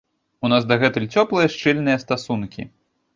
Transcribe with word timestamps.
У 0.47 0.49
нас 0.53 0.63
дагэтуль 0.71 1.05
цёплыя, 1.15 1.51
шчыльныя 1.57 1.97
стасункі. 2.05 2.67